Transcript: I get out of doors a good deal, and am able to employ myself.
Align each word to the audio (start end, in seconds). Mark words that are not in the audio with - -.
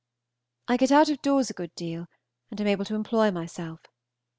I 0.67 0.77
get 0.77 0.91
out 0.91 1.09
of 1.09 1.21
doors 1.21 1.51
a 1.51 1.53
good 1.53 1.75
deal, 1.75 2.07
and 2.49 2.59
am 2.59 2.65
able 2.65 2.85
to 2.85 2.95
employ 2.95 3.29
myself. 3.29 3.81